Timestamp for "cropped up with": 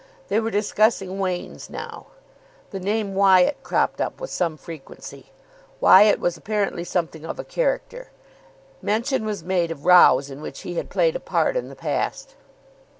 3.61-4.31